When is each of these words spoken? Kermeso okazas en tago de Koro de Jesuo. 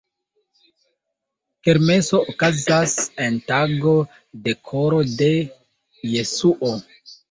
Kermeso 1.67 2.23
okazas 2.33 2.97
en 3.29 3.39
tago 3.53 3.97
de 4.45 4.59
Koro 4.75 5.07
de 5.23 5.33
Jesuo. 6.05 6.79